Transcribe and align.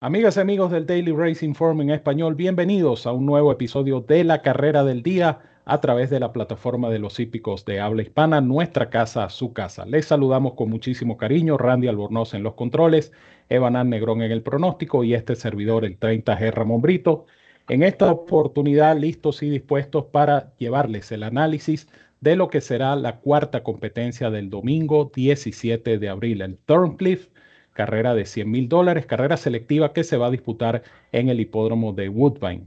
Amigas 0.00 0.36
y 0.36 0.40
amigos 0.40 0.70
del 0.70 0.86
Daily 0.86 1.10
Racing 1.10 1.54
Forum 1.54 1.80
en 1.80 1.90
español, 1.90 2.36
bienvenidos 2.36 3.04
a 3.04 3.10
un 3.10 3.26
nuevo 3.26 3.50
episodio 3.50 4.00
de 4.00 4.22
la 4.22 4.42
carrera 4.42 4.84
del 4.84 5.02
día 5.02 5.40
a 5.64 5.80
través 5.80 6.08
de 6.08 6.20
la 6.20 6.32
plataforma 6.32 6.88
de 6.88 7.00
los 7.00 7.18
hípicos 7.18 7.64
de 7.64 7.80
habla 7.80 8.02
hispana, 8.02 8.40
nuestra 8.40 8.90
casa, 8.90 9.28
su 9.28 9.52
casa. 9.52 9.84
Les 9.86 10.06
saludamos 10.06 10.54
con 10.54 10.70
muchísimo 10.70 11.16
cariño, 11.16 11.58
Randy 11.58 11.88
Albornoz 11.88 12.34
en 12.34 12.44
los 12.44 12.54
controles, 12.54 13.10
Evanán 13.48 13.90
Negrón 13.90 14.22
en 14.22 14.30
el 14.30 14.42
pronóstico 14.42 15.02
y 15.02 15.14
este 15.14 15.34
servidor, 15.34 15.84
el 15.84 15.98
30G 15.98 16.52
Ramón 16.52 16.80
Brito. 16.80 17.26
En 17.68 17.82
esta 17.82 18.12
oportunidad, 18.12 18.96
listos 18.96 19.42
y 19.42 19.50
dispuestos 19.50 20.04
para 20.12 20.54
llevarles 20.58 21.10
el 21.10 21.24
análisis 21.24 21.88
de 22.20 22.36
lo 22.36 22.50
que 22.50 22.60
será 22.60 22.94
la 22.94 23.16
cuarta 23.18 23.64
competencia 23.64 24.30
del 24.30 24.48
domingo 24.48 25.10
17 25.12 25.98
de 25.98 26.08
abril, 26.08 26.42
el 26.42 26.56
Thorncliffe 26.56 27.30
carrera 27.78 28.16
de 28.16 28.26
100 28.26 28.50
mil 28.50 28.68
dólares, 28.68 29.06
carrera 29.06 29.36
selectiva 29.36 29.92
que 29.92 30.02
se 30.02 30.16
va 30.16 30.26
a 30.26 30.32
disputar 30.32 30.82
en 31.12 31.28
el 31.28 31.38
hipódromo 31.38 31.92
de 31.92 32.08
Woodbine. 32.08 32.66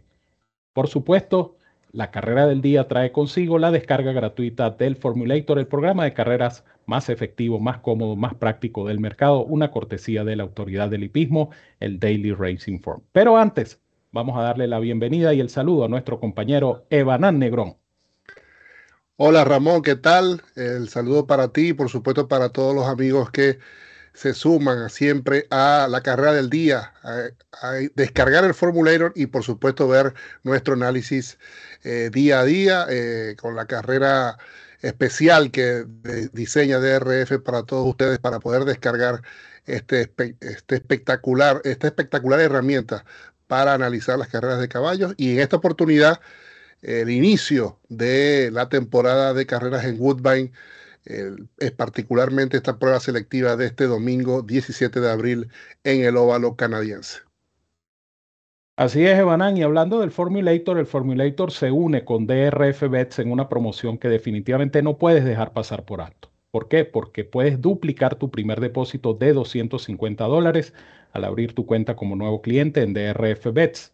Por 0.72 0.88
supuesto, 0.88 1.58
la 1.92 2.12
carrera 2.12 2.48
del 2.48 2.62
día 2.62 2.88
trae 2.88 3.12
consigo 3.12 3.60
la 3.60 3.72
descarga 3.72 4.14
gratuita 4.14 4.70
del 4.70 4.96
Formulator, 4.96 5.60
el 5.60 5.68
programa 5.68 6.06
de 6.06 6.14
carreras 6.14 6.64
más 6.86 7.10
efectivo, 7.10 7.60
más 7.60 7.80
cómodo, 7.80 8.16
más 8.16 8.36
práctico 8.36 8.88
del 8.88 9.02
mercado, 9.02 9.44
una 9.44 9.70
cortesía 9.70 10.24
de 10.24 10.38
la 10.38 10.44
autoridad 10.44 10.90
del 10.90 11.04
hipismo, 11.04 11.50
el 11.82 12.00
Daily 12.00 12.32
Racing 12.32 12.80
Form. 12.80 13.02
Pero 13.12 13.36
antes, 13.36 13.82
vamos 14.14 14.38
a 14.38 14.44
darle 14.44 14.66
la 14.70 14.80
bienvenida 14.80 15.34
y 15.34 15.42
el 15.42 15.50
saludo 15.50 15.84
a 15.84 15.90
nuestro 15.90 16.22
compañero 16.22 16.86
Evanán 16.90 17.38
Negrón. 17.38 17.76
Hola 19.18 19.44
Ramón, 19.44 19.82
¿qué 19.82 19.98
tal? 19.98 20.42
El 20.56 20.88
saludo 20.88 21.28
para 21.28 21.50
ti 21.50 21.68
y 21.68 21.74
por 21.74 21.90
supuesto 21.90 22.30
para 22.30 22.48
todos 22.54 22.74
los 22.74 22.88
amigos 22.88 23.30
que 23.30 23.60
se 24.14 24.34
suman 24.34 24.90
siempre 24.90 25.48
a 25.50 25.88
la 25.90 26.02
carrera 26.02 26.34
del 26.34 26.50
día, 26.50 26.94
a, 27.04 27.74
descargar 27.96 28.44
el 28.44 28.54
formulator 28.54 29.14
y 29.16 29.28
por 29.28 29.44
supuesto 29.44 29.88
ver 29.88 30.14
nuestro 30.44 30.74
análisis 30.74 31.38
eh, 31.84 32.10
día 32.12 32.42
a 32.42 32.46
día 32.46 32.86
eh, 32.90 33.36
con 33.40 33.56
la 33.56 33.66
carrera 33.66 34.38
especial 34.82 35.52
que 35.52 35.86
diseña 36.34 36.80
DRF 36.80 37.40
para 37.44 37.64
todos 37.64 37.88
ustedes 37.88 38.20
para 38.20 38.40
poder 38.40 38.66
descargar 38.66 39.22
este, 39.66 40.12
este 40.42 40.76
espectacular, 40.76 41.62
esta 41.64 41.88
espectacular 41.88 42.40
herramienta 42.40 43.06
para 43.48 43.74
analizar 43.74 44.18
las 44.18 44.28
carreras 44.28 44.60
de 44.60 44.68
caballos. 44.68 45.14
Y 45.18 45.34
en 45.34 45.40
esta 45.40 45.58
oportunidad 45.58 46.20
el 46.82 47.10
inicio 47.10 47.80
de 47.90 48.50
la 48.52 48.70
temporada 48.70 49.34
de 49.34 49.46
carreras 49.46 49.86
en 49.86 49.98
Woodbine 50.00 50.52
es 51.06 51.72
particularmente 51.72 52.58
esta 52.58 52.78
prueba 52.78 53.00
selectiva 53.00 53.56
de 53.56 53.68
este 53.68 53.86
domingo 53.86 54.42
17 54.42 55.00
de 55.00 55.12
abril 55.12 55.48
en 55.84 56.04
el 56.04 56.18
óvalo 56.18 56.56
canadiense. 56.56 57.20
Así 58.76 59.06
es, 59.06 59.20
Evanán. 59.20 59.58
Y 59.58 59.64
hablando 59.64 60.00
del 60.00 60.12
Formulator, 60.12 60.78
el 60.78 60.88
Formulator 60.88 61.52
se 61.52 61.72
une 61.72 62.04
con 62.04 62.26
DRF 62.26 62.90
Bets 62.90 63.20
en 63.20 63.32
una 63.32 63.50
promoción 63.50 63.98
que 63.98 64.08
definitivamente 64.08 64.82
no 64.82 64.98
puedes 64.98 65.24
dejar 65.24 65.54
pasar 65.54 65.86
por 65.86 66.02
alto. 66.02 66.32
¿Por 66.52 66.68
qué? 66.68 66.86
Porque 66.86 67.24
puedes 67.24 67.62
duplicar 67.62 68.16
tu 68.16 68.32
primer 68.32 68.60
depósito 68.60 69.14
de 69.14 69.34
250 69.34 70.24
dólares 70.26 70.74
al 71.12 71.26
abrir 71.26 71.54
tu 71.54 71.66
cuenta 71.66 71.96
como 71.96 72.16
nuevo 72.16 72.42
cliente 72.42 72.82
en 72.82 72.94
DRF 72.94 73.54
Bets. 73.54 73.92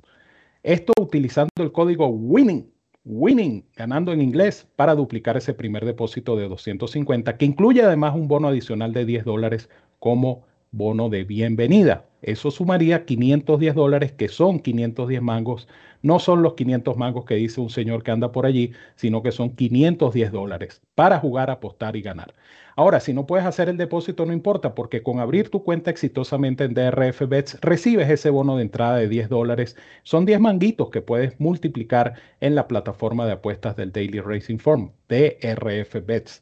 Esto 0.64 0.94
utilizando 1.00 1.52
el 1.58 1.72
código 1.72 2.08
WINNING 2.08 2.72
Winning, 3.10 3.64
ganando 3.74 4.12
en 4.12 4.22
inglés, 4.22 4.68
para 4.76 4.94
duplicar 4.94 5.38
ese 5.38 5.54
primer 5.54 5.86
depósito 5.86 6.36
de 6.36 6.50
250, 6.50 7.38
que 7.38 7.46
incluye 7.46 7.82
además 7.82 8.14
un 8.14 8.28
bono 8.28 8.50
adicional 8.50 8.92
de 8.92 9.06
10 9.06 9.24
dólares 9.24 9.70
como 9.98 10.44
bono 10.72 11.08
de 11.08 11.24
bienvenida. 11.24 12.07
Eso 12.22 12.52
sumaría 12.52 13.06
510 13.06 13.76
dólares, 13.76 14.12
que 14.12 14.28
son 14.28 14.60
510 14.60 15.22
mangos. 15.22 15.68
No 16.02 16.20
son 16.20 16.42
los 16.42 16.54
500 16.54 16.98
mangos 16.98 17.26
que 17.26 17.36
dice 17.36 17.62
un 17.62 17.70
señor 17.70 18.04
que 18.04 18.12
anda 18.12 18.32
por 18.32 18.46
allí, 18.46 18.72
sino 18.96 19.22
que 19.22 19.32
son 19.32 19.56
510 19.56 20.32
dólares 20.32 20.82
para 20.96 21.20
jugar, 21.20 21.50
apostar 21.50 21.96
y 21.96 22.02
ganar. 22.02 22.34
Ahora, 22.76 23.00
si 23.00 23.12
no 23.12 23.26
puedes 23.26 23.46
hacer 23.46 23.70
el 23.70 23.78
depósito, 23.78 24.26
no 24.26 24.34
importa, 24.34 24.76
porque 24.76 25.02
con 25.02 25.20
abrir 25.20 25.50
tu 25.50 25.64
cuenta 25.64 25.90
exitosamente 25.90 26.64
en 26.64 26.76
DRF 26.76 27.28
Bets 27.28 27.60
recibes 27.62 28.10
ese 28.10 28.30
bono 28.30 28.56
de 28.56 28.62
entrada 28.64 28.98
de 28.98 29.10
10 29.10 29.30
dólares. 29.30 29.76
Son 30.04 30.26
10 30.26 30.40
manguitos 30.40 30.92
que 30.92 31.02
puedes 31.02 31.40
multiplicar 31.40 32.14
en 32.40 32.54
la 32.54 32.68
plataforma 32.68 33.26
de 33.26 33.32
apuestas 33.34 33.76
del 33.76 33.92
Daily 33.92 34.20
Racing 34.20 34.60
Form, 34.60 34.92
DRF 35.10 36.06
Bets. 36.06 36.42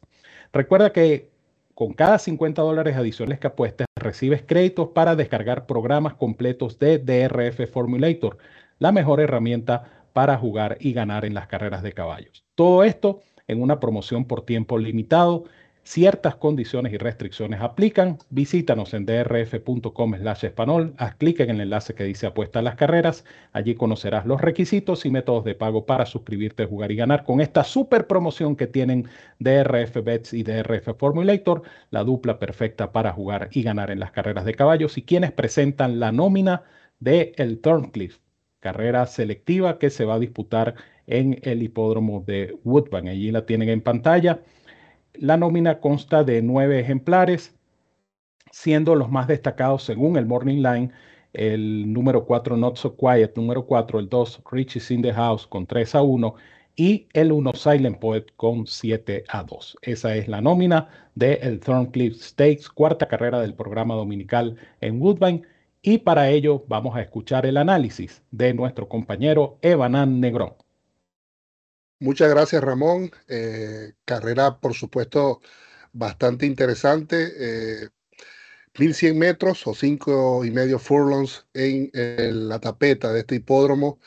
Recuerda 0.52 0.92
que 0.92 1.30
con 1.74 1.92
cada 1.94 2.18
50 2.18 2.62
dólares 2.62 2.96
adicionales 2.96 3.38
que 3.38 3.46
apuestes, 3.46 3.85
recibes 4.06 4.42
créditos 4.46 4.90
para 4.94 5.16
descargar 5.16 5.66
programas 5.66 6.14
completos 6.14 6.78
de 6.78 6.98
DRF 6.98 7.68
Formulator, 7.70 8.38
la 8.78 8.92
mejor 8.92 9.20
herramienta 9.20 10.06
para 10.12 10.38
jugar 10.38 10.78
y 10.80 10.92
ganar 10.92 11.24
en 11.24 11.34
las 11.34 11.48
carreras 11.48 11.82
de 11.82 11.92
caballos. 11.92 12.44
Todo 12.54 12.84
esto 12.84 13.20
en 13.48 13.60
una 13.60 13.80
promoción 13.80 14.24
por 14.24 14.46
tiempo 14.46 14.78
limitado 14.78 15.44
Ciertas 15.86 16.34
condiciones 16.34 16.92
y 16.92 16.98
restricciones 16.98 17.60
aplican. 17.60 18.18
Visítanos 18.28 18.92
en 18.92 19.06
drf.com 19.06 20.16
slash 20.16 20.44
español. 20.46 20.94
Haz 20.98 21.14
clic 21.14 21.38
en 21.38 21.50
el 21.50 21.60
enlace 21.60 21.94
que 21.94 22.02
dice 22.02 22.26
apuesta 22.26 22.58
a 22.58 22.62
las 22.62 22.74
carreras. 22.74 23.24
Allí 23.52 23.76
conocerás 23.76 24.26
los 24.26 24.40
requisitos 24.40 25.06
y 25.06 25.12
métodos 25.12 25.44
de 25.44 25.54
pago 25.54 25.86
para 25.86 26.04
suscribirte, 26.04 26.66
jugar 26.66 26.90
y 26.90 26.96
ganar 26.96 27.22
con 27.22 27.40
esta 27.40 27.62
super 27.62 28.08
promoción 28.08 28.56
que 28.56 28.66
tienen 28.66 29.08
DRF 29.38 30.02
Bets 30.02 30.34
y 30.34 30.42
DRF 30.42 30.98
Formulator, 30.98 31.62
la 31.90 32.02
dupla 32.02 32.40
perfecta 32.40 32.90
para 32.90 33.12
jugar 33.12 33.48
y 33.52 33.62
ganar 33.62 33.92
en 33.92 34.00
las 34.00 34.10
carreras 34.10 34.44
de 34.44 34.54
caballos 34.56 34.98
y 34.98 35.02
quienes 35.02 35.30
presentan 35.30 36.00
la 36.00 36.10
nómina 36.10 36.64
de 36.98 37.32
el 37.36 37.60
Turncliffe, 37.60 38.18
carrera 38.58 39.06
selectiva 39.06 39.78
que 39.78 39.90
se 39.90 40.04
va 40.04 40.14
a 40.14 40.18
disputar 40.18 40.74
en 41.06 41.38
el 41.44 41.62
hipódromo 41.62 42.24
de 42.26 42.58
Woodbine. 42.64 43.08
Allí 43.08 43.30
la 43.30 43.46
tienen 43.46 43.68
en 43.68 43.82
pantalla. 43.82 44.40
La 45.20 45.36
nómina 45.36 45.80
consta 45.80 46.24
de 46.24 46.42
nueve 46.42 46.80
ejemplares, 46.80 47.54
siendo 48.50 48.94
los 48.94 49.10
más 49.10 49.26
destacados 49.28 49.82
según 49.82 50.16
el 50.16 50.26
Morning 50.26 50.62
Line 50.62 50.90
el 51.36 51.92
número 51.92 52.24
4 52.24 52.56
Not 52.56 52.76
So 52.76 52.96
Quiet, 52.96 53.36
número 53.36 53.66
4 53.66 53.98
el 54.00 54.08
2 54.08 54.42
Riches 54.50 54.90
in 54.90 55.02
the 55.02 55.12
House 55.12 55.46
con 55.46 55.66
3 55.66 55.94
a 55.94 56.02
1 56.02 56.34
y 56.76 57.08
el 57.12 57.32
1 57.32 57.52
Silent 57.54 57.98
Poet 57.98 58.26
con 58.36 58.66
7 58.66 59.24
a 59.28 59.42
2. 59.44 59.78
Esa 59.82 60.16
es 60.16 60.28
la 60.28 60.40
nómina 60.40 60.88
del 61.14 61.38
el 61.42 61.60
Thorncliffe 61.60 62.22
Stakes, 62.22 62.68
cuarta 62.70 63.06
carrera 63.06 63.40
del 63.40 63.54
programa 63.54 63.94
dominical 63.94 64.56
en 64.80 65.00
Woodbine. 65.00 65.42
Y 65.82 65.98
para 65.98 66.30
ello 66.30 66.64
vamos 66.68 66.96
a 66.96 67.02
escuchar 67.02 67.46
el 67.46 67.58
análisis 67.58 68.22
de 68.30 68.54
nuestro 68.54 68.88
compañero 68.88 69.58
Evanan 69.62 70.20
Negrón. 70.20 70.54
Muchas 71.98 72.28
gracias, 72.28 72.62
Ramón. 72.62 73.10
Eh, 73.28 73.94
carrera, 74.04 74.60
por 74.60 74.74
supuesto, 74.74 75.40
bastante 75.92 76.46
interesante. 76.46 77.32
Eh, 77.84 77.88
1100 78.78 79.18
metros 79.18 79.66
o 79.66 79.74
cinco 79.74 80.44
y 80.44 80.50
medio 80.50 80.78
furlongs 80.78 81.46
en, 81.54 81.90
la 82.48 82.60
tapeta 82.60 83.12
de 83.12 83.20
este 83.20 83.36
hipódromo. 83.36 84.00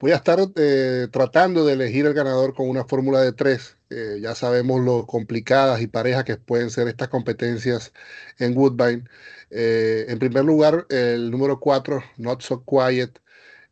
Voy 0.00 0.12
a 0.12 0.16
estar 0.16 0.38
eh, 0.56 1.08
tratando 1.12 1.64
de 1.66 1.74
elegir 1.74 2.06
el 2.06 2.14
ganador 2.14 2.54
con 2.54 2.68
una 2.68 2.84
fórmula 2.84 3.20
de 3.20 3.32
tres. 3.32 3.76
Eh, 3.90 4.18
ya 4.22 4.34
sabemos 4.34 4.80
lo 4.82 5.06
complicadas 5.06 5.80
y 5.82 5.86
parejas 5.86 6.24
que 6.24 6.36
pueden 6.38 6.70
ser 6.70 6.88
estas 6.88 7.08
competencias 7.08 7.92
en 8.38 8.56
Woodbine. 8.56 9.04
en 9.50 10.18
primer 10.18 10.44
lugar, 10.44 10.86
el 10.90 11.30
número 11.30 11.60
4, 11.60 12.02
Not 12.18 12.42
So 12.42 12.64
Quiet, 12.64 13.20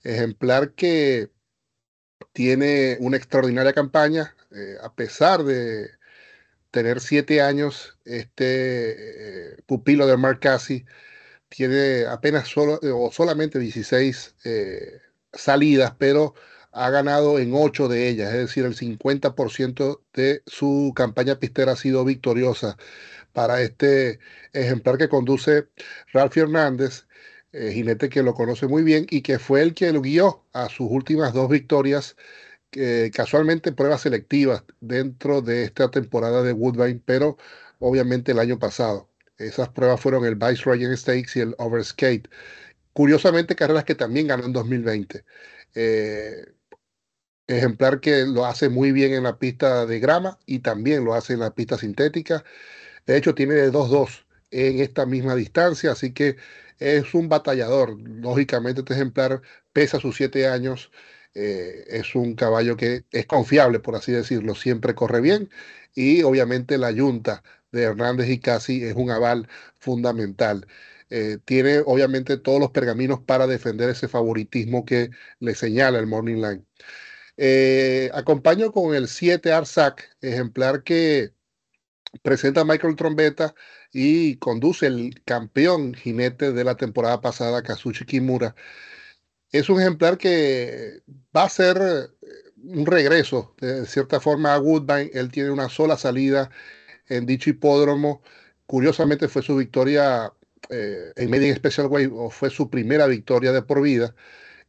ejemplar 0.04 0.72
que 0.74 1.30
tiene 2.32 2.96
una 3.00 3.16
extraordinaria 3.16 3.72
campaña, 3.72 4.34
eh, 4.50 4.76
a 4.82 4.94
pesar 4.94 5.44
de 5.44 5.90
tener 6.70 7.00
siete 7.00 7.42
años, 7.42 7.98
este 8.04 9.52
eh, 9.54 9.56
pupilo 9.66 10.06
de 10.06 10.16
Mark 10.16 10.40
Cassie 10.40 10.86
tiene 11.48 12.06
apenas 12.06 12.48
solo, 12.48 12.80
o 12.82 13.12
solamente 13.12 13.58
16 13.58 14.36
eh, 14.44 15.00
salidas, 15.32 15.94
pero 15.98 16.34
ha 16.72 16.90
ganado 16.90 17.38
en 17.38 17.52
ocho 17.54 17.88
de 17.88 18.08
ellas, 18.08 18.32
es 18.32 18.40
decir, 18.40 18.64
el 18.64 18.74
50% 18.76 20.00
de 20.14 20.42
su 20.46 20.92
campaña 20.96 21.38
pistera 21.38 21.72
ha 21.72 21.76
sido 21.76 22.04
victoriosa 22.04 22.76
para 23.32 23.60
este 23.62 24.20
ejemplar 24.52 24.98
que 24.98 25.08
conduce 25.08 25.68
Ralph 26.12 26.36
Hernández 26.36 27.06
eh, 27.52 27.72
jinete 27.72 28.08
que 28.08 28.22
lo 28.22 28.34
conoce 28.34 28.66
muy 28.66 28.82
bien 28.82 29.06
y 29.10 29.22
que 29.22 29.38
fue 29.38 29.62
el 29.62 29.74
que 29.74 29.92
lo 29.92 30.00
guió 30.02 30.44
a 30.52 30.68
sus 30.68 30.88
últimas 30.90 31.32
dos 31.32 31.48
victorias, 31.48 32.16
casualmente 33.12 33.72
pruebas 33.72 34.00
selectivas 34.02 34.64
dentro 34.80 35.42
de 35.42 35.64
esta 35.64 35.90
temporada 35.90 36.42
de 36.42 36.52
Woodbine, 36.54 37.02
pero 37.04 37.36
obviamente 37.80 38.32
el 38.32 38.38
año 38.38 38.58
pasado. 38.58 39.08
Esas 39.38 39.68
pruebas 39.70 40.00
fueron 40.00 40.24
el 40.24 40.36
Vice 40.36 40.62
Ryan 40.64 40.96
Stakes 40.96 41.38
y 41.38 41.40
el 41.40 41.54
Overskate. 41.58 42.24
Curiosamente, 42.92 43.56
carreras 43.56 43.84
que 43.84 43.94
también 43.94 44.28
ganó 44.28 44.44
en 44.46 44.52
2020. 44.52 45.24
Eh, 45.74 46.46
ejemplar 47.46 48.00
que 48.00 48.26
lo 48.26 48.46
hace 48.46 48.68
muy 48.68 48.92
bien 48.92 49.12
en 49.12 49.24
la 49.24 49.38
pista 49.38 49.86
de 49.86 50.00
grama 50.00 50.38
y 50.46 50.60
también 50.60 51.04
lo 51.04 51.14
hace 51.14 51.34
en 51.34 51.40
la 51.40 51.54
pista 51.54 51.78
sintética. 51.78 52.44
De 53.06 53.16
hecho, 53.16 53.34
tiene 53.34 53.54
de 53.54 53.72
2-2 53.72 54.21
en 54.52 54.80
esta 54.80 55.06
misma 55.06 55.34
distancia, 55.34 55.92
así 55.92 56.12
que 56.12 56.36
es 56.78 57.14
un 57.14 57.28
batallador. 57.28 57.98
Lógicamente 58.00 58.80
este 58.82 58.94
ejemplar 58.94 59.42
pesa 59.72 60.00
sus 60.00 60.16
siete 60.16 60.46
años, 60.48 60.90
eh, 61.34 61.84
es 61.88 62.14
un 62.14 62.34
caballo 62.34 62.76
que 62.76 63.04
es 63.10 63.26
confiable, 63.26 63.80
por 63.80 63.96
así 63.96 64.12
decirlo, 64.12 64.54
siempre 64.54 64.94
corre 64.94 65.20
bien 65.20 65.50
y 65.94 66.22
obviamente 66.22 66.78
la 66.78 66.90
yunta 66.90 67.42
de 67.72 67.82
Hernández 67.84 68.28
y 68.28 68.38
Casi 68.38 68.84
es 68.84 68.94
un 68.94 69.10
aval 69.10 69.48
fundamental. 69.78 70.66
Eh, 71.10 71.38
tiene 71.44 71.80
obviamente 71.84 72.38
todos 72.38 72.60
los 72.60 72.70
pergaminos 72.70 73.20
para 73.20 73.46
defender 73.46 73.90
ese 73.90 74.08
favoritismo 74.08 74.84
que 74.84 75.10
le 75.40 75.54
señala 75.54 75.98
el 75.98 76.06
Morning 76.06 76.36
Line. 76.36 76.64
Eh, 77.36 78.10
acompaño 78.14 78.72
con 78.72 78.94
el 78.94 79.08
7 79.08 79.52
Arsac, 79.52 80.16
ejemplar 80.20 80.82
que 80.84 81.32
presenta 82.22 82.64
Michael 82.64 82.96
Trombetta 82.96 83.54
y 83.92 84.36
conduce 84.36 84.86
el 84.86 85.22
campeón 85.24 85.94
jinete 85.94 86.52
de 86.52 86.64
la 86.64 86.76
temporada 86.76 87.20
pasada, 87.20 87.62
Kazuchi 87.62 88.04
Kimura. 88.04 88.54
Es 89.50 89.68
un 89.68 89.80
ejemplar 89.80 90.18
que 90.18 91.02
va 91.36 91.44
a 91.44 91.48
ser 91.48 91.78
eh, 91.78 92.26
un 92.64 92.86
regreso, 92.86 93.54
de 93.60 93.86
cierta 93.86 94.20
forma, 94.20 94.54
a 94.54 94.60
Woodbine. 94.60 95.10
Él 95.14 95.30
tiene 95.30 95.50
una 95.50 95.68
sola 95.68 95.96
salida 95.96 96.50
en 97.08 97.26
dicho 97.26 97.50
hipódromo. 97.50 98.22
Curiosamente 98.66 99.28
fue 99.28 99.42
su 99.42 99.56
victoria 99.56 100.32
eh, 100.70 101.12
en 101.16 101.30
Media 101.30 101.54
Special 101.54 101.88
Way, 101.88 102.10
o 102.12 102.30
fue 102.30 102.50
su 102.50 102.70
primera 102.70 103.06
victoria 103.06 103.52
de 103.52 103.62
por 103.62 103.82
vida, 103.82 104.14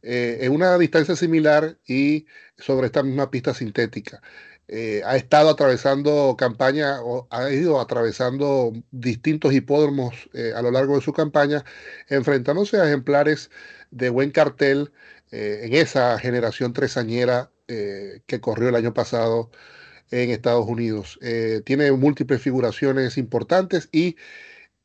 eh, 0.02 0.38
en 0.42 0.52
una 0.52 0.76
distancia 0.76 1.16
similar 1.16 1.78
y 1.86 2.26
sobre 2.58 2.86
esta 2.86 3.02
misma 3.02 3.30
pista 3.30 3.54
sintética. 3.54 4.20
Eh, 4.68 5.02
ha 5.04 5.16
estado 5.16 5.50
atravesando 5.50 6.36
campaña, 6.38 7.02
o 7.02 7.26
ha 7.30 7.50
ido 7.50 7.80
atravesando 7.80 8.72
distintos 8.90 9.52
hipódromos 9.52 10.14
a 10.56 10.62
lo 10.62 10.70
largo 10.70 10.96
de 10.96 11.02
su 11.02 11.12
campaña, 11.12 11.64
enfrentándose 12.08 12.78
a 12.80 12.86
ejemplares 12.86 13.50
de 13.90 14.10
buen 14.10 14.30
cartel 14.30 14.92
en 15.30 15.74
esa 15.74 16.18
generación 16.18 16.72
tresañera 16.72 17.50
que 17.66 18.40
corrió 18.40 18.68
el 18.68 18.76
año 18.76 18.94
pasado 18.94 19.50
en 20.10 20.30
Estados 20.30 20.66
Unidos. 20.66 21.18
Eh, 21.22 21.62
tiene 21.64 21.90
múltiples 21.92 22.40
figuraciones 22.42 23.18
importantes 23.18 23.88
y 23.92 24.16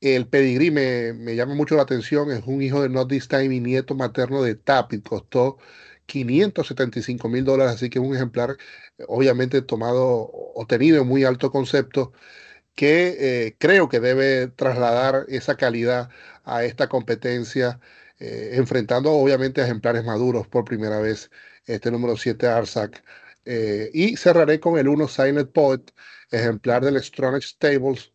el 0.02 0.28
pedigrí 0.28 0.72
me, 0.72 1.14
llama 1.36 1.56
mucho 1.56 1.76
la 1.76 1.84
atención. 1.84 2.32
Es 2.32 2.44
un 2.46 2.62
hijo 2.62 2.82
de 2.82 2.90
Not 2.90 3.10
This 3.10 3.28
Time 3.28 3.56
y 3.56 3.60
nieto 3.60 3.96
materno 3.96 4.42
de 4.44 4.56
Tapit. 4.56 5.08
Costó 5.08 5.58
575 6.10 7.30
mil 7.30 7.46
dólares, 7.46 7.76
así 7.76 7.90
que 7.90 8.00
un 8.00 8.16
ejemplar 8.16 8.58
obviamente 9.08 9.62
tomado 9.62 10.30
o 10.56 10.66
tenido 10.68 11.02
en 11.02 11.08
muy 11.08 11.24
alto 11.24 11.52
concepto 11.52 12.14
que 12.76 13.48
eh, 13.48 13.56
creo 13.60 13.90
que 13.90 14.00
debe 14.00 14.48
trasladar 14.48 15.26
esa 15.30 15.56
calidad 15.58 16.10
a 16.46 16.64
esta 16.66 16.90
competencia, 16.90 17.80
eh, 18.20 18.52
enfrentando 18.54 19.12
obviamente 19.14 19.62
ejemplares 19.62 20.04
maduros 20.06 20.48
por 20.48 20.66
primera 20.66 21.00
vez, 21.00 21.32
este 21.66 21.92
número 21.92 22.18
7 22.18 22.48
Arsac 22.48 23.04
eh, 23.46 23.90
y 23.94 24.16
cerraré 24.18 24.60
con 24.60 24.78
el 24.78 24.88
1 24.88 25.08
Silent 25.08 25.52
Poet, 25.52 25.92
ejemplar 26.32 26.84
del 26.86 27.02
Stronach 27.02 27.44
Stables, 27.44 28.14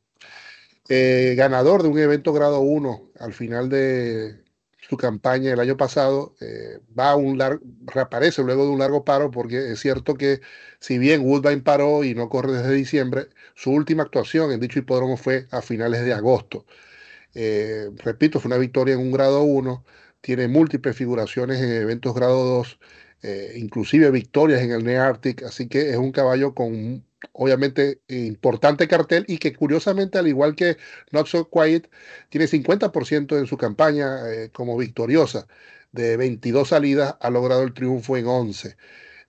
eh, 0.89 1.35
ganador 1.37 1.83
de 1.83 1.89
un 1.89 1.99
evento 1.99 2.33
grado 2.33 2.61
1 2.61 3.11
al 3.19 3.33
final 3.33 3.69
de 3.69 4.44
su 4.89 4.97
campaña 4.97 5.53
el 5.53 5.61
año 5.61 5.77
pasado, 5.77 6.35
eh, 6.41 6.81
va 6.99 7.11
a 7.13 7.17
un 7.17 7.39
largo, 7.39 7.61
reaparece 7.87 8.43
luego 8.43 8.65
de 8.65 8.71
un 8.71 8.79
largo 8.79 9.05
paro, 9.05 9.31
porque 9.31 9.73
es 9.73 9.81
cierto 9.81 10.15
que 10.15 10.41
si 10.81 10.99
bien 10.99 11.23
Woodbine 11.23 11.63
paró 11.63 12.05
y 12.05 12.15
no 12.15 12.29
corre 12.29 12.53
desde 12.53 12.73
diciembre, 12.73 13.29
su 13.55 13.71
última 13.73 14.03
actuación 14.05 14.53
en 14.53 14.61
dicho 14.61 14.79
hipódromo 14.79 15.17
fue 15.17 15.47
a 15.51 15.63
finales 15.63 16.05
de 16.05 16.13
agosto. 16.13 16.67
repito, 18.05 18.41
fue 18.41 18.49
una 18.49 18.59
victoria 18.59 18.95
en 18.95 19.01
un 19.01 19.13
grado 19.13 19.43
1, 19.43 19.85
tiene 20.21 20.49
múltiples 20.49 20.97
figuraciones 20.97 21.61
en 21.61 21.71
eventos 21.73 22.15
grado 22.15 22.45
2 22.45 22.79
eh, 23.25 23.55
inclusive 23.57 24.11
victorias 24.11 24.61
en 24.61 24.71
el 24.73 24.85
Nearctic, 24.85 25.45
así 25.45 25.67
que 25.67 25.89
es 25.89 25.97
un 25.97 26.13
caballo 26.13 26.55
con 26.55 27.07
obviamente 27.33 28.01
importante 28.09 28.89
cartel 28.89 29.25
y 29.29 29.39
que 29.39 29.55
curiosamente 29.55 30.19
al 30.19 30.29
igual 30.29 30.55
que 30.55 30.77
Not 31.13 31.27
So 31.27 31.49
Quiet 31.51 31.91
tiene 32.29 32.47
50% 32.47 33.39
en 33.39 33.47
su 33.47 33.57
campaña 33.57 34.31
eh, 34.31 34.51
como 34.53 34.77
victoriosa. 34.77 35.47
De 35.93 36.17
22 36.17 36.69
salidas 36.69 37.17
ha 37.21 37.31
logrado 37.31 37.63
el 37.63 37.75
triunfo 37.75 38.17
en 38.17 38.27
11. 38.27 38.77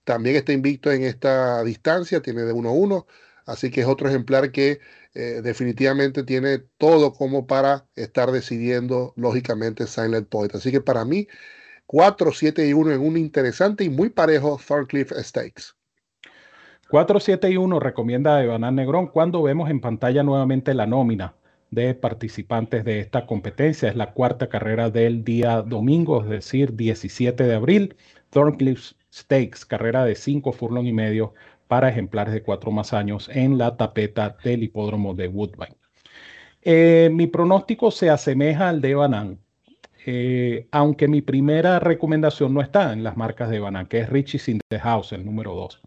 También 0.04 0.36
está 0.36 0.52
invicto 0.52 0.92
en 0.92 1.02
esta 1.04 1.62
distancia, 1.64 2.22
tiene 2.22 2.42
de 2.42 2.54
1-1, 2.54 3.06
así 3.46 3.70
que 3.70 3.82
es 3.82 3.86
otro 3.86 4.08
ejemplar 4.08 4.52
que 4.52 4.80
eh, 5.14 5.40
definitivamente 5.42 6.24
tiene 6.24 6.58
todo 6.78 7.12
como 7.12 7.46
para 7.46 7.86
estar 7.96 8.30
decidiendo 8.32 9.14
lógicamente 9.16 9.86
Silent 9.86 10.28
Point. 10.28 10.54
Así 10.54 10.70
que 10.70 10.80
para 10.80 11.04
mí 11.04 11.28
4, 11.86 12.32
7 12.32 12.66
y 12.66 12.72
1 12.72 12.92
en 12.92 13.00
un 13.00 13.16
interesante 13.16 13.84
y 13.84 13.88
muy 13.90 14.10
parejo 14.10 14.60
Thorncliffe 14.66 15.22
Stakes. 15.22 15.75
4, 16.88 17.18
7 17.18 17.50
y 17.50 17.56
1 17.56 17.80
recomienda 17.80 18.42
Evanán 18.44 18.76
Negrón 18.76 19.08
cuando 19.08 19.42
vemos 19.42 19.70
en 19.70 19.80
pantalla 19.80 20.22
nuevamente 20.22 20.72
la 20.72 20.86
nómina 20.86 21.34
de 21.70 21.94
participantes 21.94 22.84
de 22.84 23.00
esta 23.00 23.26
competencia. 23.26 23.88
Es 23.88 23.96
la 23.96 24.12
cuarta 24.12 24.48
carrera 24.48 24.88
del 24.88 25.24
día 25.24 25.62
domingo, 25.62 26.22
es 26.22 26.28
decir, 26.28 26.76
17 26.76 27.42
de 27.42 27.54
abril. 27.54 27.96
Thorncliffe 28.30 28.94
Stakes, 29.12 29.64
carrera 29.64 30.04
de 30.04 30.14
5 30.14 30.52
furlong 30.52 30.86
y 30.86 30.92
medio 30.92 31.34
para 31.66 31.88
ejemplares 31.88 32.32
de 32.32 32.42
4 32.42 32.70
más 32.70 32.92
años 32.92 33.28
en 33.32 33.58
la 33.58 33.76
tapeta 33.76 34.36
del 34.44 34.62
hipódromo 34.62 35.14
de 35.14 35.26
Woodbine. 35.26 35.76
Eh, 36.62 37.10
mi 37.12 37.26
pronóstico 37.26 37.90
se 37.90 38.10
asemeja 38.10 38.68
al 38.68 38.80
de 38.80 38.90
Evanán. 38.90 39.40
Eh, 40.08 40.68
aunque 40.70 41.08
mi 41.08 41.20
primera 41.20 41.80
recomendación 41.80 42.54
no 42.54 42.60
está 42.60 42.92
en 42.92 43.02
las 43.02 43.16
marcas 43.16 43.50
de 43.50 43.58
Banan, 43.58 43.86
que 43.86 43.98
es 43.98 44.08
Richie 44.08 44.52
in 44.52 44.60
the 44.68 44.80
el 45.10 45.24
número 45.24 45.52
2. 45.52 45.82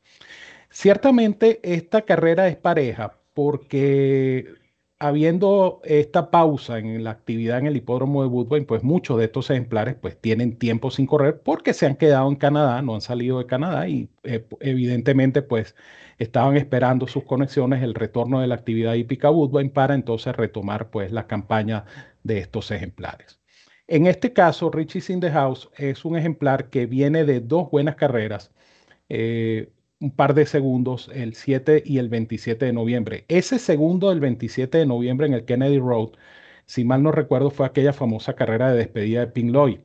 Ciertamente 0.70 1.60
esta 1.64 2.04
carrera 2.04 2.48
es 2.48 2.56
pareja 2.56 3.18
porque 3.34 4.54
habiendo 5.00 5.82
esta 5.86 6.30
pausa 6.30 6.78
en 6.78 7.04
la 7.04 7.12
actividad 7.12 7.60
en 7.60 7.68
el 7.68 7.78
hipódromo 7.78 8.22
de 8.22 8.28
Woodbine, 8.28 8.66
pues 8.66 8.84
muchos 8.84 9.18
de 9.18 9.26
estos 9.26 9.50
ejemplares 9.50 9.96
pues 9.96 10.20
tienen 10.20 10.58
tiempo 10.58 10.92
sin 10.92 11.06
correr 11.08 11.42
porque 11.42 11.74
se 11.74 11.86
han 11.86 11.96
quedado 11.96 12.28
en 12.30 12.36
Canadá, 12.36 12.82
no 12.82 12.96
han 12.96 13.02
salido 13.02 13.40
de 13.40 13.46
Canadá 13.46 13.88
y 13.88 14.10
eh, 14.24 14.46
evidentemente 14.60 15.42
pues 15.42 15.76
estaban 16.18 16.58
esperando 16.58 17.08
sus 17.08 17.24
conexiones, 17.24 17.82
el 17.82 17.96
retorno 17.96 18.42
de 18.42 18.48
la 18.48 18.56
actividad 18.56 18.94
hípica 18.96 19.32
Woodbine 19.32 19.70
para 19.70 19.96
entonces 19.96 20.36
retomar 20.36 20.90
pues 20.90 21.12
la 21.12 21.28
campaña 21.28 21.86
de 22.24 22.40
estos 22.40 22.72
ejemplares. 22.72 23.40
En 23.88 24.06
este 24.06 24.34
caso, 24.34 24.70
Richie's 24.70 25.10
in 25.10 25.22
the 25.22 25.32
House 25.32 25.70
es 25.78 26.06
un 26.06 26.18
ejemplar 26.18 26.70
que 26.70 26.86
viene 26.86 27.26
de 27.26 27.40
dos 27.40 27.72
buenas 27.72 27.96
carreras, 27.96 28.52
eh, 29.10 29.72
un 30.00 30.12
par 30.12 30.34
de 30.34 30.46
segundos, 30.46 31.10
el 31.14 31.34
7 31.36 31.84
y 31.86 31.98
el 31.98 32.10
27 32.10 32.66
de 32.66 32.74
noviembre. 32.74 33.26
Ese 33.28 33.60
segundo 33.60 34.10
del 34.10 34.20
27 34.20 34.78
de 34.78 34.86
noviembre 34.86 35.28
en 35.28 35.34
el 35.34 35.46
Kennedy 35.46 35.80
Road, 35.80 36.12
si 36.66 36.86
mal 36.86 37.04
no 37.04 37.12
recuerdo, 37.12 37.50
fue 37.52 37.66
aquella 37.66 37.94
famosa 37.94 38.36
carrera 38.36 38.72
de 38.72 38.78
despedida 38.78 39.22
de 39.22 39.28
Pink 39.28 39.52
Lloyd. 39.52 39.80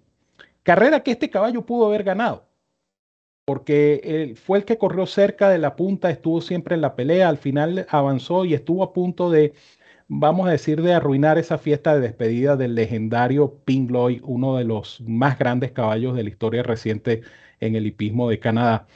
Carrera 0.62 1.00
que 1.00 1.12
este 1.12 1.30
caballo 1.30 1.66
pudo 1.66 1.86
haber 1.86 2.04
ganado, 2.04 2.46
porque 3.44 4.34
fue 4.44 4.58
el 4.58 4.64
que 4.64 4.78
corrió 4.78 5.06
cerca 5.06 5.50
de 5.50 5.58
la 5.58 5.76
punta, 5.76 6.10
estuvo 6.10 6.40
siempre 6.40 6.74
en 6.74 6.80
la 6.80 6.96
pelea, 6.96 7.28
al 7.28 7.38
final 7.38 7.86
avanzó 7.90 8.44
y 8.44 8.54
estuvo 8.54 8.82
a 8.82 8.92
punto 8.92 9.30
de 9.30 9.54
vamos 10.08 10.46
a 10.46 10.50
decir, 10.52 10.82
de 10.82 10.92
arruinar 10.94 11.38
esa 11.38 11.58
fiesta 11.58 11.94
de 11.94 12.00
despedida 12.00 12.56
del 12.56 12.74
legendario 12.74 13.58
Pink 13.64 13.90
Lloyd, 13.90 14.20
uno 14.24 14.56
de 14.56 14.64
los 14.64 15.00
más 15.02 15.38
grandes 15.38 15.72
caballos 15.72 16.14
de 16.14 16.24
la 16.24 16.30
historia 16.30 16.62
reciente 16.62 17.22
en 17.60 17.74
el 17.76 17.86
hipismo 17.86 18.28
de 18.28 18.38
Canadá. 18.38 18.86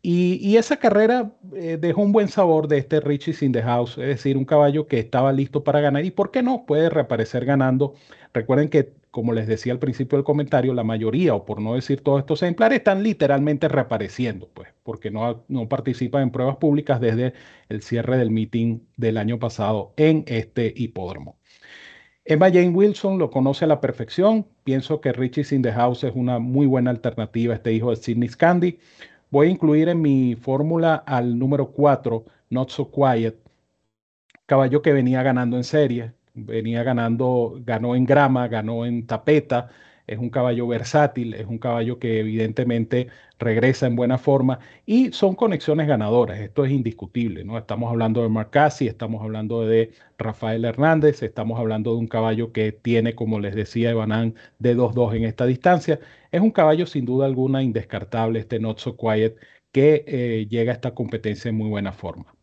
Y, 0.00 0.56
esa 0.56 0.76
carrera 0.76 1.32
eh, 1.54 1.76
dejó 1.80 2.02
un 2.02 2.12
buen 2.12 2.28
sabor 2.28 2.68
de 2.68 2.78
este 2.78 3.00
Richie 3.00 3.34
in 3.44 3.52
the 3.52 3.62
House, 3.62 3.98
es 3.98 4.06
decir, 4.06 4.36
un 4.36 4.44
caballo 4.44 4.86
que 4.86 4.98
estaba 4.98 5.32
listo 5.32 5.64
para 5.64 5.80
ganar 5.80 6.04
y, 6.04 6.10
¿por 6.10 6.30
qué 6.30 6.42
no? 6.42 6.64
Puede 6.66 6.88
reaparecer 6.88 7.44
ganando. 7.44 7.94
Recuerden 8.32 8.68
que 8.68 8.94
como 9.10 9.32
les 9.32 9.46
decía 9.46 9.72
al 9.72 9.78
principio 9.78 10.16
del 10.16 10.24
comentario, 10.24 10.74
la 10.74 10.84
mayoría, 10.84 11.34
o 11.34 11.44
por 11.44 11.60
no 11.60 11.74
decir 11.74 12.02
todos 12.02 12.20
estos 12.20 12.42
ejemplares, 12.42 12.78
están 12.78 13.02
literalmente 13.02 13.66
reapareciendo, 13.68 14.48
pues, 14.54 14.68
porque 14.82 15.10
no, 15.10 15.44
no 15.48 15.68
participan 15.68 16.22
en 16.22 16.30
pruebas 16.30 16.56
públicas 16.56 17.00
desde 17.00 17.32
el 17.68 17.82
cierre 17.82 18.18
del 18.18 18.30
meeting 18.30 18.80
del 18.96 19.16
año 19.16 19.38
pasado 19.38 19.92
en 19.96 20.24
este 20.28 20.72
hipódromo. 20.76 21.38
Emma 22.24 22.50
Jane 22.50 22.68
Wilson 22.68 23.18
lo 23.18 23.30
conoce 23.30 23.64
a 23.64 23.68
la 23.68 23.80
perfección. 23.80 24.46
Pienso 24.62 25.00
que 25.00 25.12
Richie 25.12 25.56
in 25.56 25.62
the 25.62 25.72
House 25.72 26.04
es 26.04 26.12
una 26.14 26.38
muy 26.38 26.66
buena 26.66 26.90
alternativa 26.90 27.54
a 27.54 27.56
este 27.56 27.72
hijo 27.72 27.90
de 27.90 27.96
Sidney 27.96 28.28
Scandi. 28.28 28.78
Voy 29.30 29.48
a 29.48 29.50
incluir 29.50 29.88
en 29.88 30.00
mi 30.00 30.34
fórmula 30.36 30.94
al 30.96 31.38
número 31.38 31.70
4, 31.72 32.24
Not 32.50 32.70
So 32.70 32.90
Quiet, 32.90 33.36
caballo 34.46 34.82
que 34.82 34.92
venía 34.92 35.22
ganando 35.22 35.56
en 35.56 35.64
serie, 35.64 36.14
venía 36.34 36.82
ganando, 36.82 37.60
ganó 37.64 37.94
en 37.94 38.06
grama, 38.06 38.48
ganó 38.48 38.86
en 38.86 39.06
tapeta, 39.06 39.68
es 40.08 40.18
un 40.18 40.30
caballo 40.30 40.66
versátil, 40.66 41.34
es 41.34 41.46
un 41.46 41.58
caballo 41.58 41.98
que 41.98 42.20
evidentemente 42.20 43.08
regresa 43.38 43.86
en 43.86 43.94
buena 43.94 44.18
forma 44.18 44.58
y 44.86 45.12
son 45.12 45.34
conexiones 45.36 45.86
ganadoras, 45.86 46.40
esto 46.40 46.64
es 46.64 46.72
indiscutible, 46.72 47.44
¿no? 47.44 47.56
Estamos 47.58 47.90
hablando 47.90 48.22
de 48.22 48.28
Marcasi, 48.28 48.88
estamos 48.88 49.22
hablando 49.22 49.64
de 49.66 49.92
Rafael 50.18 50.64
Hernández, 50.64 51.22
estamos 51.22 51.60
hablando 51.60 51.92
de 51.92 51.98
un 51.98 52.08
caballo 52.08 52.52
que 52.52 52.72
tiene, 52.72 53.14
como 53.14 53.38
les 53.38 53.54
decía 53.54 53.90
Evanán, 53.90 54.34
de 54.58 54.76
2-2 54.76 55.14
en 55.16 55.24
esta 55.24 55.46
distancia. 55.46 56.00
Es 56.32 56.40
un 56.40 56.50
caballo 56.50 56.86
sin 56.86 57.04
duda 57.04 57.26
alguna 57.26 57.62
indescartable, 57.62 58.40
este 58.40 58.58
Not 58.58 58.78
So 58.80 58.96
Quiet, 58.96 59.36
que 59.72 60.04
eh, 60.06 60.46
llega 60.48 60.72
a 60.72 60.74
esta 60.74 60.94
competencia 60.94 61.50
en 61.50 61.56
muy 61.56 61.68
buena 61.68 61.92
forma. 61.92 62.34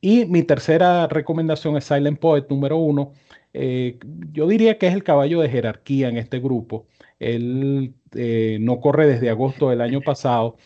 Y 0.00 0.24
mi 0.26 0.42
tercera 0.42 1.06
recomendación 1.08 1.76
es 1.76 1.84
Silent 1.84 2.18
Poet 2.18 2.46
número 2.48 2.78
uno. 2.78 3.12
Eh, 3.52 3.98
yo 4.32 4.46
diría 4.46 4.78
que 4.78 4.86
es 4.86 4.94
el 4.94 5.04
caballo 5.04 5.40
de 5.40 5.48
jerarquía 5.48 6.08
en 6.08 6.16
este 6.16 6.40
grupo. 6.40 6.86
Él 7.20 7.94
eh, 8.16 8.58
no 8.60 8.80
corre 8.80 9.06
desde 9.06 9.30
agosto 9.30 9.70
del 9.70 9.80
año 9.82 10.00
pasado 10.00 10.56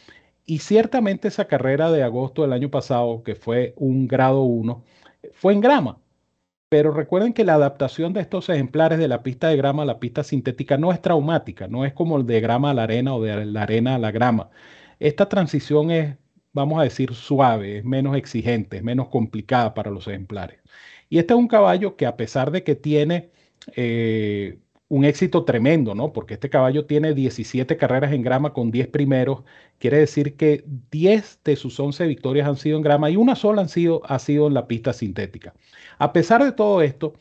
y 0.46 0.58
ciertamente 0.58 1.28
esa 1.28 1.46
carrera 1.46 1.90
de 1.90 2.02
agosto 2.02 2.42
del 2.42 2.52
año 2.52 2.70
pasado, 2.70 3.22
que 3.22 3.34
fue 3.34 3.74
un 3.76 4.06
grado 4.08 4.42
1, 4.42 4.84
fue 5.32 5.52
en 5.54 5.60
grama. 5.60 6.00
Pero 6.68 6.92
recuerden 6.92 7.32
que 7.32 7.44
la 7.44 7.54
adaptación 7.54 8.12
de 8.12 8.20
estos 8.20 8.48
ejemplares 8.48 8.98
de 8.98 9.08
la 9.08 9.22
pista 9.22 9.48
de 9.48 9.56
grama 9.56 9.84
a 9.84 9.86
la 9.86 10.00
pista 10.00 10.24
sintética 10.24 10.76
no 10.78 10.92
es 10.92 11.00
traumática, 11.00 11.68
no 11.68 11.84
es 11.84 11.92
como 11.92 12.16
el 12.18 12.26
de 12.26 12.40
grama 12.40 12.70
a 12.70 12.74
la 12.74 12.84
arena 12.84 13.14
o 13.14 13.22
de 13.22 13.46
la 13.46 13.62
arena 13.62 13.94
a 13.96 13.98
la 13.98 14.10
grama. 14.10 14.50
Esta 14.98 15.28
transición 15.28 15.90
es, 15.90 16.16
vamos 16.52 16.80
a 16.80 16.84
decir, 16.84 17.14
suave, 17.14 17.78
es 17.78 17.84
menos 17.84 18.16
exigente, 18.16 18.78
es 18.78 18.82
menos 18.82 19.08
complicada 19.08 19.74
para 19.74 19.90
los 19.90 20.08
ejemplares. 20.08 20.60
Y 21.08 21.18
este 21.18 21.34
es 21.34 21.38
un 21.38 21.48
caballo 21.48 21.96
que 21.96 22.06
a 22.06 22.16
pesar 22.16 22.50
de 22.50 22.64
que 22.64 22.74
tiene 22.76 23.30
eh, 23.76 24.58
un 24.88 25.04
éxito 25.04 25.44
tremendo, 25.44 25.94
¿no? 25.94 26.12
Porque 26.12 26.34
este 26.34 26.50
caballo 26.50 26.86
tiene 26.86 27.14
17 27.14 27.76
carreras 27.76 28.12
en 28.12 28.22
grama 28.22 28.52
con 28.52 28.70
10 28.70 28.88
primeros. 28.88 29.42
Quiere 29.78 29.98
decir 29.98 30.36
que 30.36 30.64
10 30.90 31.40
de 31.44 31.56
sus 31.56 31.78
11 31.80 32.06
victorias 32.06 32.46
han 32.48 32.56
sido 32.56 32.76
en 32.76 32.82
grama 32.82 33.10
y 33.10 33.16
una 33.16 33.34
sola 33.34 33.62
han 33.62 33.68
sido, 33.68 34.02
ha 34.04 34.18
sido 34.18 34.46
en 34.46 34.54
la 34.54 34.68
pista 34.68 34.92
sintética. 34.92 35.54
A 35.98 36.12
pesar 36.12 36.44
de 36.44 36.52
todo 36.52 36.82
esto, 36.82 37.14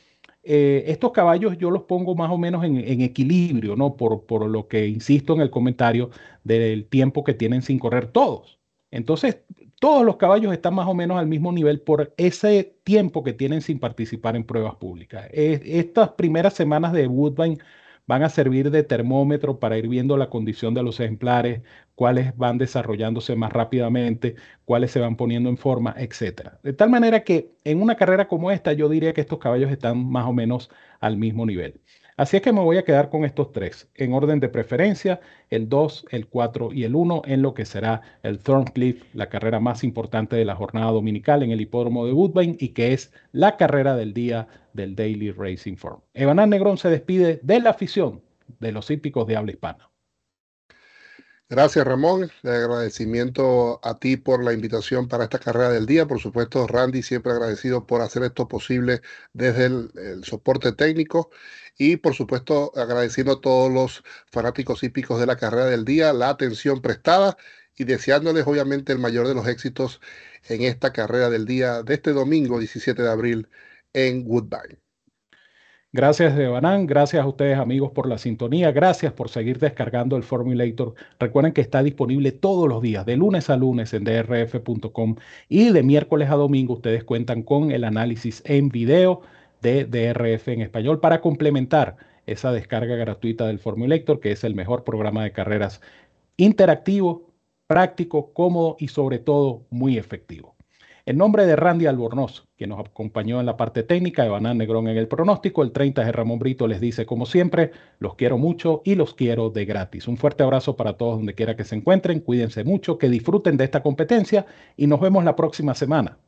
eh, 0.44 0.84
estos 0.88 1.12
caballos 1.14 1.58
yo 1.58 1.72
los 1.72 1.84
pongo 1.84 2.16
más 2.16 2.30
o 2.32 2.38
menos 2.38 2.66
en, 2.66 3.02
equilibrio, 3.02 3.76
¿no? 3.76 3.96
Por, 3.96 4.26
por 4.26 4.48
lo 4.50 4.68
que 4.68 4.88
insisto 4.88 5.34
en 5.34 5.42
el 5.42 5.50
comentario 5.50 6.10
del 6.44 6.86
tiempo 6.86 7.24
que 7.24 7.34
tienen 7.34 7.62
sin 7.62 7.80
correr 7.80 8.08
todos. 8.08 8.60
Entonces, 8.92 9.40
todos 9.84 10.06
los 10.06 10.16
caballos 10.16 10.54
están 10.54 10.76
más 10.76 10.88
o 10.88 10.94
menos 10.94 11.18
al 11.20 11.28
mismo 11.28 11.52
nivel 11.52 11.82
por 11.82 12.14
ese 12.16 12.78
tiempo 12.86 13.22
que 13.22 13.34
tienen 13.34 13.62
sin 13.62 13.80
participar 13.82 14.38
en 14.38 14.46
pruebas 14.46 14.76
públicas. 14.78 15.28
estas 15.34 16.12
primeras 16.12 16.54
semanas 16.54 16.94
de 16.94 17.06
Woodbine 17.06 17.58
van 18.08 18.24
a 18.24 18.30
servir 18.30 18.72
de 18.72 18.84
termómetro 18.84 19.60
para 19.60 19.78
ir 19.78 19.90
viendo 19.90 20.16
la 20.16 20.30
condición 20.30 20.74
de 20.74 20.84
los 20.84 21.02
ejemplares, 21.02 21.64
cuáles 21.96 22.34
van 22.38 22.58
desarrollándose 22.58 23.36
más 23.36 23.52
rápidamente, 23.52 24.36
cuáles 24.64 24.92
se 24.92 25.02
van 25.02 25.18
poniendo 25.18 25.50
en 25.50 25.58
forma, 25.58 25.94
etc. 25.98 26.54
De 26.64 26.72
tal 26.72 26.90
manera 26.90 27.26
que 27.26 27.52
en 27.66 27.82
una 27.82 27.96
carrera 27.98 28.30
como 28.30 28.52
esta 28.52 28.72
yo 28.72 28.88
diría 28.88 29.14
que 29.14 29.20
estos 29.20 29.40
caballos 29.40 29.70
están 29.70 30.06
más 30.10 30.26
o 30.26 30.32
menos 30.32 30.70
al 31.02 31.18
mismo 31.18 31.46
nivel. 31.46 31.82
Así 32.16 32.38
es 32.38 32.44
que 32.44 32.54
me 32.54 32.62
voy 32.62 32.78
a 32.78 32.84
quedar 32.84 33.10
con 33.10 33.26
estos 33.26 33.52
tres, 33.52 33.90
en 33.96 34.14
orden 34.14 34.40
de 34.40 34.50
preferencia, 34.50 35.20
el 35.50 35.68
2, 35.68 36.06
el 36.12 36.28
4 36.28 36.72
y 36.72 36.84
el 36.84 36.96
1, 36.96 37.24
en 37.26 37.42
lo 37.42 37.54
que 37.56 37.66
será 37.66 38.02
el 38.22 38.40
Thorncliffe, 38.40 39.06
la 39.14 39.30
carrera 39.30 39.60
más 39.60 39.84
importante 39.84 40.36
de 40.36 40.46
la 40.46 40.56
jornada 40.56 40.92
dominical 40.92 41.42
en 41.42 41.52
el 41.52 41.62
hipódromo 41.62 42.06
de 42.06 42.14
Woodbine 42.14 42.58
y 42.60 42.70
que 42.70 42.94
es 42.94 43.12
la 43.32 43.58
carrera 43.58 43.96
del 43.96 44.14
día 44.14 44.48
del 44.74 44.96
Daily 44.96 45.32
Racing 45.32 45.76
Form. 45.76 46.02
Evanán 46.14 46.52
Negrón 46.52 46.78
se 46.78 46.90
despide 46.90 47.40
de 47.42 47.60
la 47.60 47.72
afición 47.72 48.22
de 48.60 48.72
los 48.72 48.92
hípicos 48.92 49.26
de 49.28 49.38
habla 49.38 49.52
hispana. 49.52 49.90
Gracias, 51.54 51.86
Ramón. 51.86 52.32
El 52.42 52.50
agradecimiento 52.50 53.80
a 53.84 54.00
ti 54.00 54.18
por 54.18 54.44
la 54.44 54.54
invitación 54.54 55.08
para 55.08 55.26
esta 55.26 55.38
carrera 55.38 55.70
del 55.70 55.86
día. 55.86 56.08
Por 56.08 56.20
supuesto, 56.20 56.66
Randy, 56.66 57.04
siempre 57.04 57.32
agradecido 57.32 57.86
por 57.86 58.02
hacer 58.02 58.24
esto 58.24 58.48
posible 58.48 59.02
desde 59.34 59.66
el, 59.66 60.24
soporte 60.24 60.72
técnico. 60.72 61.30
Y 61.78 61.98
por 61.98 62.16
supuesto, 62.16 62.72
agradeciendo 62.76 63.34
a 63.34 63.42
todos 63.42 63.72
los 63.72 64.04
fanáticos 64.32 64.82
hípicos 64.84 65.20
de 65.20 65.28
la 65.28 65.38
carrera 65.38 65.68
del 65.68 65.86
día 65.86 66.12
la 66.12 66.30
atención 66.30 66.82
prestada 66.82 67.38
y 67.78 67.84
deseándoles 67.84 68.48
obviamente 68.48 68.92
el 68.92 68.98
mayor 68.98 69.28
de 69.28 69.36
los 69.36 69.48
éxitos 69.48 70.02
en 70.50 70.64
esta 70.64 70.92
carrera 70.92 71.30
del 71.30 71.46
día 71.46 71.84
de 71.84 71.94
este 71.94 72.14
domingo 72.14 72.58
17 72.58 73.00
de 73.04 73.12
abril 73.12 73.48
en 73.94 74.24
Woodbine. 74.26 74.83
Gracias, 75.96 76.36
Devanán. 76.36 76.88
Gracias 76.88 77.24
a 77.24 77.28
ustedes, 77.28 77.60
amigos, 77.60 77.92
por 77.92 78.10
la 78.10 78.18
sintonía. 78.18 78.72
Gracias 78.72 79.14
por 79.14 79.30
seguir 79.30 79.60
descargando 79.60 80.18
el 80.18 80.24
Formulator. 80.24 80.96
Recuerden 81.20 81.54
que 81.54 81.62
está 81.62 81.84
disponible 81.84 82.32
todos 82.32 82.68
los 82.68 82.82
días, 82.82 83.06
de 83.06 83.16
lunes 83.16 83.52
a 83.52 83.58
lunes 83.58 83.94
en 83.94 84.04
drf.com 84.04 85.18
y 85.50 85.70
de 85.70 85.84
miércoles 85.84 86.32
a 86.32 86.36
domingo 86.36 86.74
ustedes 86.74 87.04
cuentan 87.04 87.44
con 87.44 87.70
el 87.70 87.84
análisis 87.84 88.42
en 88.46 88.70
video 88.70 89.22
de 89.62 89.86
DRF 89.86 90.48
en 90.48 90.62
español 90.62 91.00
para 91.00 91.22
complementar 91.22 91.98
esa 92.26 92.52
descarga 92.52 92.96
gratuita 92.96 93.46
del 93.46 93.60
Formulator, 93.60 94.20
que 94.20 94.32
es 94.32 94.44
el 94.44 94.56
mejor 94.56 94.84
programa 94.84 95.24
de 95.24 95.32
carreras 95.32 95.80
interactivo, 96.38 97.30
práctico, 97.68 98.34
cómodo 98.34 98.78
y 98.80 98.88
sobre 98.88 99.20
todo 99.20 99.68
muy 99.70 100.00
efectivo. 100.00 100.53
En 101.06 101.18
nombre 101.18 101.46
de 101.46 101.58
Randy 101.58 101.86
Albornoz, 101.86 102.48
que 102.56 102.66
nos 102.66 102.80
acompañó 102.80 103.42
en 103.42 103.46
la 103.46 103.58
parte 103.58 103.84
técnica, 103.84 104.24
de 104.24 104.30
Banán 104.30 104.58
Negrón 104.58 104.88
en 104.88 104.96
el 104.96 105.10
pronóstico, 105.10 105.62
el 105.62 105.74
30 105.74 106.06
de 106.06 106.12
Ramón 106.14 106.40
Brito 106.40 106.66
les 106.66 106.80
dice, 106.80 107.06
como 107.06 107.26
siempre, 107.26 107.72
los 108.00 108.16
quiero 108.16 108.38
mucho 108.38 108.82
y 108.86 108.96
los 108.96 109.14
quiero 109.14 109.50
de 109.50 109.66
gratis. 109.66 110.08
Un 110.08 110.16
fuerte 110.16 110.44
abrazo 110.44 110.78
para 110.78 110.96
todos 110.96 111.18
donde 111.18 111.36
quiera 111.36 111.58
que 111.58 111.66
se 111.66 111.76
encuentren, 111.76 112.22
cuídense 112.22 112.64
mucho, 112.64 112.98
que 112.98 113.10
disfruten 113.10 113.58
de 113.58 113.66
esta 113.66 113.84
competencia 113.84 114.46
y 114.78 114.88
nos 114.88 115.02
vemos 115.02 115.26
la 115.26 115.36
próxima 115.36 115.76
semana 115.76 116.20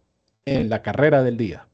en 0.44 0.70
la 0.70 0.82
carrera 0.82 1.24
del 1.24 1.38
día. 1.38 1.70